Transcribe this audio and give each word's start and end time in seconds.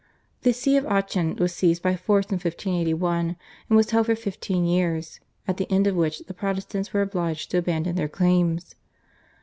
The 0.41 0.51
See 0.51 0.77
of 0.77 0.85
Aachen 0.87 1.35
was 1.35 1.53
seized 1.53 1.83
by 1.83 1.95
force 1.95 2.25
in 2.31 2.37
1581, 2.39 3.35
and 3.69 3.77
was 3.77 3.91
held 3.91 4.07
for 4.07 4.15
fifteen 4.15 4.65
years, 4.65 5.19
at 5.47 5.57
the 5.57 5.71
end 5.71 5.85
of 5.85 5.95
which 5.95 6.25
the 6.25 6.33
Protestants 6.33 6.91
were 6.91 7.03
obliged 7.03 7.51
to 7.51 7.59
abandon 7.59 7.95
their 7.97 8.09
claims. 8.09 8.73